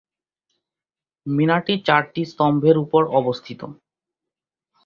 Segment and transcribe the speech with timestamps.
[1.25, 3.61] মিনারটি চারটি স্তম্ভের উপর অবস্থিত।